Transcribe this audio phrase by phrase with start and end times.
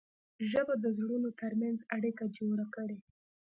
[0.51, 2.97] ژبه د زړونو ترمنځ اړیکه جوړه کړي